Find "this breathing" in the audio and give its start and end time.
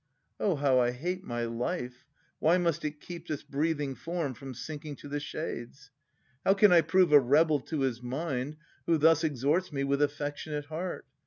3.27-3.93